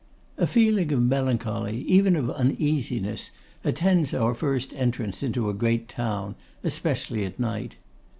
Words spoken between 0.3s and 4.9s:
A feeling of melancholy, even of uneasiness, attends our first